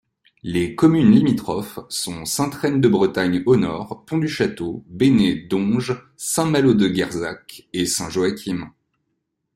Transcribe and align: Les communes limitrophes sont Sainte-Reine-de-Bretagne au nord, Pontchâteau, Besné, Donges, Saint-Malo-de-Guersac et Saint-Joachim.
Les 0.41 0.73
communes 0.73 1.11
limitrophes 1.11 1.77
sont 1.89 2.25
Sainte-Reine-de-Bretagne 2.25 3.43
au 3.45 3.55
nord, 3.55 4.03
Pontchâteau, 4.07 4.83
Besné, 4.87 5.35
Donges, 5.43 5.95
Saint-Malo-de-Guersac 6.17 7.67
et 7.71 7.85
Saint-Joachim. 7.85 8.71